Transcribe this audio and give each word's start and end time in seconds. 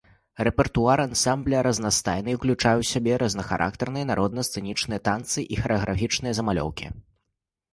Рэпертуар 0.45 1.01
ансамбля 1.03 1.59
разнастайны, 1.67 2.29
і 2.33 2.37
ўключае 2.39 2.73
ў 2.81 2.85
сябе 2.93 3.13
рознахарактарныя 3.23 4.09
народна-сцэнічныя 4.13 5.05
танцы 5.09 5.39
і 5.45 5.55
харэаграфічныя 5.61 6.33
замалёўкі. 6.41 6.87